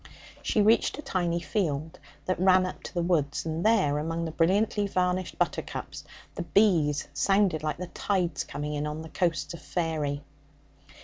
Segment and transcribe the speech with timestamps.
[0.41, 4.31] She reached a tiny field that ran up to the woods, and there, among the
[4.31, 9.61] brilliantly varnished buttercups, the bees sounded like the tides coming in on the coasts of
[9.61, 10.23] faery.